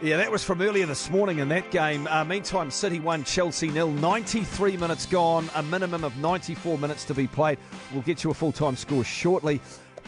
[0.00, 2.06] Yeah, that was from earlier this morning in that game.
[2.06, 3.90] Uh, meantime, City won Chelsea nil.
[3.90, 7.58] 93 minutes gone, a minimum of 94 minutes to be played.
[7.92, 9.60] We'll get you a full time score shortly.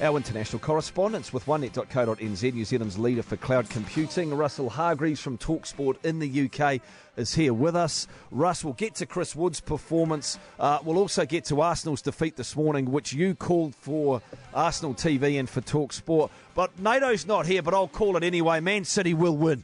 [0.00, 6.02] Our international correspondence with onenet.co.nz, New Zealand's leader for cloud computing, Russell Hargreaves from Talksport
[6.02, 6.80] in the UK,
[7.18, 8.08] is here with us.
[8.30, 10.38] Russ, we'll get to Chris Wood's performance.
[10.58, 14.22] Uh, we'll also get to Arsenal's defeat this morning, which you called for
[14.54, 16.30] Arsenal TV and for Talksport.
[16.54, 18.60] But NATO's not here, but I'll call it anyway.
[18.60, 19.62] Man City will win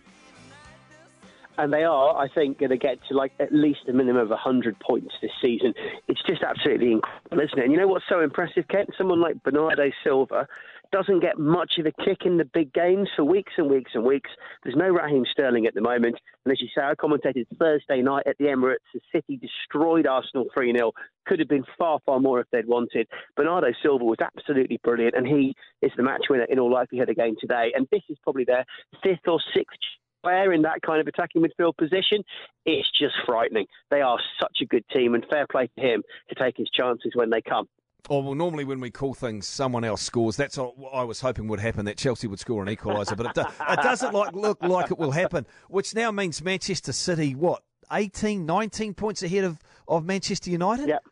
[1.62, 4.30] and they are, I think, going to get to like at least a minimum of
[4.30, 5.74] 100 points this season.
[6.08, 7.64] It's just absolutely incredible, isn't it?
[7.64, 8.90] And you know what's so impressive, Kent?
[8.96, 10.46] Someone like Bernardo Silva
[10.92, 14.04] doesn't get much of a kick in the big games for weeks and weeks and
[14.04, 14.30] weeks.
[14.64, 16.16] There's no Raheem Sterling at the moment.
[16.44, 18.78] And as you say, I commentated Thursday night at the Emirates.
[18.92, 20.92] The City destroyed Arsenal 3 0.
[21.26, 23.06] Could have been far, far more if they'd wanted.
[23.36, 27.36] Bernardo Silva was absolutely brilliant, and he is the match winner in all likelihood again
[27.40, 27.72] today.
[27.74, 28.64] And this is probably their
[29.02, 29.78] fifth or sixth
[30.22, 32.22] player in that kind of attacking midfield position,
[32.66, 33.66] it's just frightening.
[33.90, 37.12] They are such a good team, and fair play to him to take his chances
[37.14, 37.68] when they come.
[38.08, 40.36] Oh, well, normally when we call things, someone else scores.
[40.36, 43.16] That's what I was hoping would happen, that Chelsea would score an equaliser.
[43.16, 46.92] But it, do, it doesn't like, look like it will happen, which now means Manchester
[46.92, 47.62] City, what,
[47.92, 50.88] 18, 19 points ahead of, of Manchester United?
[50.88, 51.04] Yep.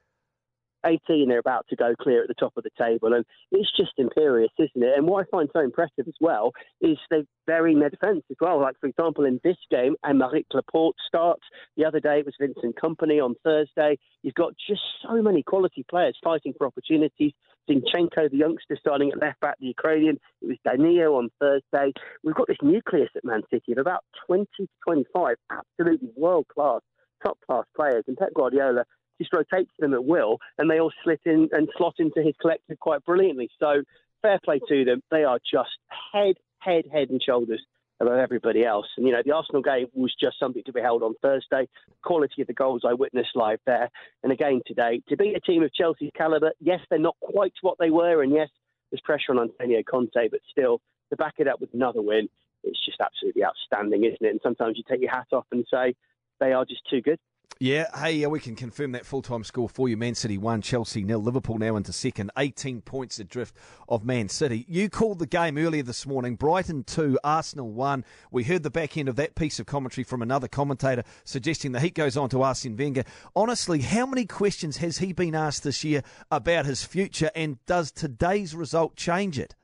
[0.89, 3.12] 18, they're about to go clear at the top of the table.
[3.12, 4.97] And it's just imperious, isn't it?
[4.97, 8.61] And what I find so impressive as well is they're varying their defence as well.
[8.61, 11.42] Like, for example, in this game, Aymeric Laporte starts.
[11.77, 13.98] The other day it was Vincent Kompany on Thursday.
[14.22, 17.33] You've got just so many quality players fighting for opportunities.
[17.69, 20.19] Zinchenko, the youngster, starting at left back, the Ukrainian.
[20.42, 21.92] It was Danilo on Thursday.
[22.25, 26.81] We've got this nucleus at Man City of about 20 to 25 absolutely world class,
[27.25, 28.05] top class players.
[28.06, 28.84] And Pep Guardiola
[29.19, 32.78] just rotates them at will, and they all slit in and slot into his collective
[32.78, 33.50] quite brilliantly.
[33.58, 33.83] So
[34.22, 35.02] fair play to them.
[35.10, 35.70] They are just
[36.12, 37.62] head, head, head and shoulders
[38.00, 38.86] above everybody else.
[38.97, 41.69] And, you know, the Arsenal game was just something to be held on Thursday.
[42.05, 43.91] Quality of the goals I witnessed live there.
[44.22, 47.76] And again today, to beat a team of Chelsea's calibre, yes, they're not quite what
[47.78, 48.22] they were.
[48.22, 48.48] And yes,
[48.91, 52.28] there's pressure on Antonio Conte, but still, to back it up with another win,
[52.64, 54.31] it's just absolutely outstanding, isn't it?
[54.31, 55.94] And sometimes you take your hat off and say,
[56.38, 57.19] they are just too good.
[57.60, 59.97] Yeah, hey, we can confirm that full time score for you.
[59.97, 61.20] Man City 1, Chelsea nil.
[61.20, 63.56] Liverpool now into second, 18 points adrift
[63.88, 64.64] of Man City.
[64.69, 68.04] You called the game earlier this morning, Brighton 2, Arsenal 1.
[68.31, 71.81] We heard the back end of that piece of commentary from another commentator suggesting the
[71.81, 73.03] heat goes on to Arsene Wenger.
[73.34, 77.91] Honestly, how many questions has he been asked this year about his future, and does
[77.91, 79.56] today's result change it?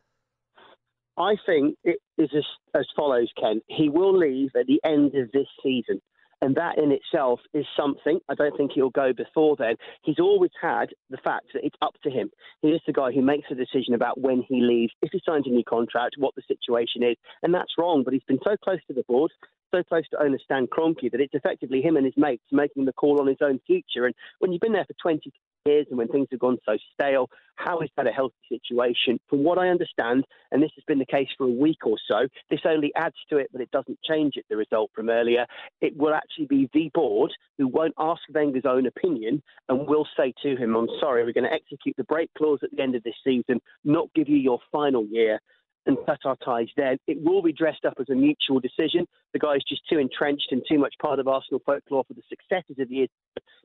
[1.16, 2.44] I think it is as,
[2.74, 3.60] as follows, Ken.
[3.68, 6.02] He will leave at the end of this season.
[6.44, 8.20] And that in itself is something.
[8.28, 9.76] I don't think he'll go before then.
[10.02, 12.28] He's always had the fact that it's up to him.
[12.60, 15.46] He is the guy who makes a decision about when he leaves, if he signs
[15.46, 17.16] a new contract, what the situation is.
[17.42, 19.32] And that's wrong, but he's been so close to the board,
[19.72, 22.92] so close to owner Stan Kroenke that it's effectively him and his mates making the
[22.92, 24.06] call on his own future.
[24.06, 25.32] And when you've been there for 20
[25.66, 29.18] years and when things have gone so stale, how is that a healthy situation?
[29.28, 32.28] From what I understand, and this has been the case for a week or so,
[32.50, 35.46] this only adds to it, but it doesn't change it, the result from earlier.
[35.80, 40.34] It will actually be the board who won't ask Wenger's own opinion and will say
[40.42, 43.02] to him, I'm sorry, we're going to execute the break clause at the end of
[43.02, 45.40] this season, not give you your final year
[45.86, 46.98] and cut our ties then.
[47.06, 49.06] It will be dressed up as a mutual decision.
[49.32, 52.76] The guy's just too entrenched and too much part of Arsenal folklore for the successes
[52.78, 53.06] of the year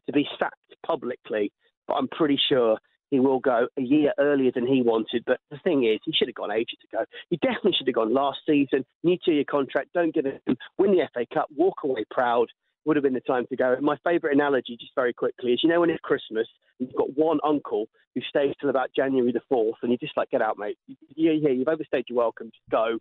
[0.05, 1.51] to be sacked publicly.
[1.87, 2.77] But I'm pretty sure
[3.11, 5.23] he will go a year earlier than he wanted.
[5.25, 7.05] But the thing is, he should have gone ages ago.
[7.29, 8.85] He definitely should have gone last season.
[9.03, 9.89] New two-year contract.
[9.93, 10.39] Don't give him.
[10.77, 11.47] Win the FA Cup.
[11.55, 12.49] Walk away proud
[12.85, 13.75] would have been the time to go.
[13.81, 16.47] My favourite analogy, just very quickly, is you know when it's Christmas,
[16.79, 20.31] you've got one uncle who stays till about January the 4th, and you just like,
[20.31, 20.77] get out, mate.
[21.15, 22.47] Yeah, yeah, you've overstayed your welcome.
[22.47, 22.97] Just go.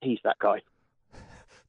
[0.00, 0.60] He's that guy.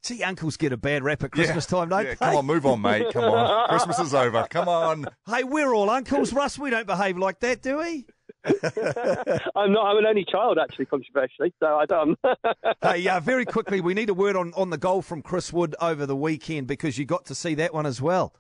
[0.01, 1.77] See, uncles get a bad rap at Christmas yeah.
[1.77, 2.15] time, don't yeah, they?
[2.15, 3.11] Come on, move on, mate.
[3.11, 3.69] Come on.
[3.69, 4.47] Christmas is over.
[4.49, 5.07] Come on.
[5.27, 6.57] Hey, we're all uncles, Russ.
[6.57, 8.05] We don't behave like that, do we?
[8.45, 9.85] I'm not.
[9.85, 11.53] I'm an only child, actually, controversially.
[11.59, 12.17] So I don't.
[12.81, 15.75] hey, uh, very quickly, we need a word on, on the goal from Chris Wood
[15.81, 18.33] over the weekend because you got to see that one as well.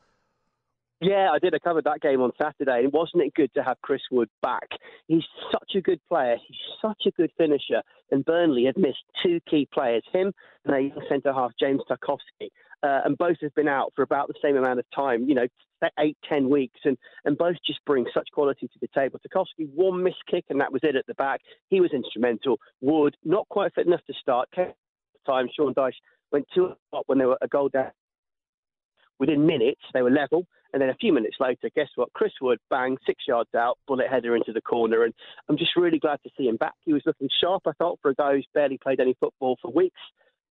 [1.01, 1.55] Yeah, I did.
[1.55, 2.83] I covered that game on Saturday.
[2.83, 4.67] And wasn't it good to have Chris Wood back?
[5.07, 6.35] He's such a good player.
[6.45, 7.81] He's such a good finisher.
[8.11, 10.33] And Burnley had missed two key players, him
[10.65, 12.49] and their centre half, James Tarkowski.
[12.83, 15.47] Uh, and both have been out for about the same amount of time, you know,
[15.99, 19.19] eight, ten weeks, and, and both just bring such quality to the table.
[19.19, 21.41] Tarkowski, one missed kick, and that was it at the back.
[21.69, 22.57] He was instrumental.
[22.81, 24.49] Wood, not quite fit enough to start.
[25.25, 25.93] Time, Sean Dyche
[26.31, 27.91] went two up when they were a goal down.
[29.19, 30.45] Within minutes, they were level.
[30.71, 32.13] And then a few minutes later, guess what?
[32.13, 35.03] Chris Wood, bang, six yards out, bullet header into the corner.
[35.03, 35.13] And
[35.47, 36.75] I'm just really glad to see him back.
[36.85, 39.71] He was looking sharp, I thought, for a guy who's barely played any football for
[39.71, 39.99] weeks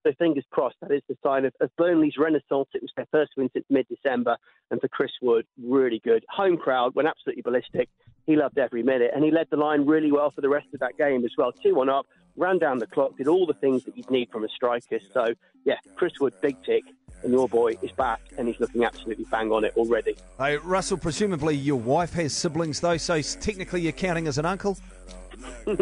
[0.07, 2.69] So fingers crossed that is the sign of, of Burnley's renaissance.
[2.73, 4.37] It was their first win since mid-December,
[4.71, 6.23] and for Chris Wood, really good.
[6.29, 7.89] Home crowd went absolutely ballistic.
[8.25, 10.79] He loved every minute, and he led the line really well for the rest of
[10.79, 11.51] that game as well.
[11.51, 12.05] Two one up,
[12.35, 14.99] ran down the clock, did all the things that you'd need from a striker.
[15.13, 15.33] So
[15.65, 16.83] yeah, Chris Wood, big tick
[17.25, 20.15] your boy is back and he's looking absolutely bang on it already.
[20.37, 24.77] Hey, Russell, presumably your wife has siblings though, so technically you're counting as an uncle?
[25.65, 25.77] this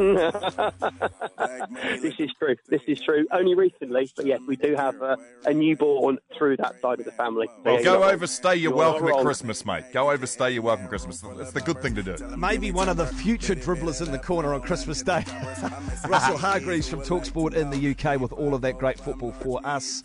[2.19, 2.55] is true.
[2.69, 3.25] This is true.
[3.31, 7.11] Only recently, but yes, we do have a, a newborn through that side of the
[7.11, 7.47] family.
[7.63, 9.21] Well, yeah, go you're- overstay your you're welcome at.
[9.21, 9.85] Christmas, mate.
[9.93, 11.23] Go overstay your welcome at Christmas.
[11.37, 12.15] It's the good thing to do.
[12.35, 15.23] Maybe one of the future dribblers in the corner on Christmas Day.
[16.07, 20.03] Russell Hargreaves from Talksport in the UK with all of that great football for us.